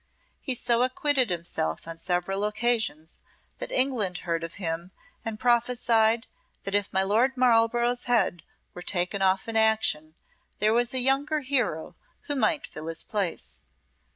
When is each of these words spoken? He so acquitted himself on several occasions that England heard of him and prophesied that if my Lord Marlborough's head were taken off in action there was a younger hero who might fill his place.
He 0.41 0.55
so 0.55 0.81
acquitted 0.81 1.29
himself 1.29 1.87
on 1.87 1.99
several 1.99 2.43
occasions 2.45 3.19
that 3.59 3.71
England 3.71 4.17
heard 4.25 4.43
of 4.43 4.55
him 4.55 4.89
and 5.23 5.39
prophesied 5.39 6.25
that 6.63 6.73
if 6.73 6.91
my 6.91 7.03
Lord 7.03 7.37
Marlborough's 7.37 8.05
head 8.05 8.41
were 8.73 8.81
taken 8.81 9.21
off 9.21 9.47
in 9.47 9.55
action 9.55 10.15
there 10.57 10.73
was 10.73 10.95
a 10.95 10.99
younger 11.01 11.41
hero 11.41 11.95
who 12.21 12.35
might 12.35 12.65
fill 12.65 12.87
his 12.87 13.03
place. 13.03 13.61